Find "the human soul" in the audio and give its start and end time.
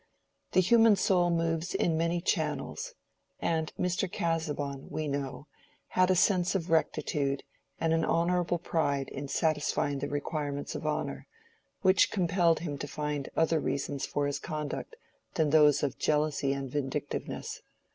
0.53-1.29